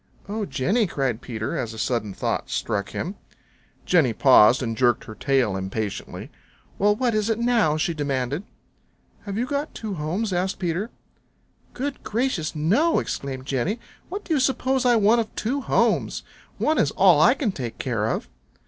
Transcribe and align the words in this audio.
"Oh, 0.27 0.47
Jenny," 0.47 0.87
cried 0.87 1.21
Peter, 1.21 1.55
as 1.55 1.75
a 1.75 1.77
sudden 1.77 2.11
thought 2.11 2.49
struck 2.49 2.89
him. 2.89 3.17
Jenny 3.85 4.13
paused 4.13 4.63
and 4.63 4.75
jerked 4.75 5.03
her 5.03 5.13
tail 5.13 5.55
impatiently. 5.55 6.31
"Well, 6.79 6.95
what 6.95 7.13
is 7.13 7.29
it 7.29 7.37
now?" 7.37 7.77
she 7.77 7.93
demanded. 7.93 8.41
"Have 9.25 9.37
you 9.37 9.45
got 9.45 9.75
two 9.75 9.93
homes?" 9.93 10.33
asked 10.33 10.57
Peter. 10.57 10.89
"Goodness 11.75 12.01
gracious, 12.03 12.55
no!" 12.55 12.97
exclaimed 12.97 13.45
Jenny. 13.45 13.79
"What 14.09 14.23
do 14.25 14.33
you 14.33 14.39
suppose 14.39 14.87
I 14.87 14.95
want 14.95 15.21
of 15.21 15.35
two 15.35 15.61
homes? 15.61 16.23
One 16.57 16.79
is 16.79 16.89
all 16.89 17.21
I 17.21 17.35
can 17.35 17.51
take 17.51 17.77
care 17.77 18.05
of." 18.07 18.27